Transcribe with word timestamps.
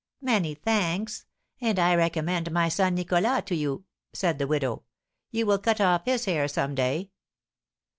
"Many 0.23 0.55
thanks; 0.55 1.25
and 1.61 1.77
I 1.77 1.93
recommend 1.93 2.49
my 2.51 2.69
son 2.69 2.95
Nicholas 2.95 3.43
to 3.45 3.55
you," 3.55 3.85
said 4.13 4.39
the 4.39 4.47
widow; 4.47 4.81
"you 5.29 5.45
will 5.45 5.59
cut 5.59 5.79
off 5.79 6.05
his 6.05 6.25
hair 6.25 6.47
some 6.47 6.73
day." 6.73 7.11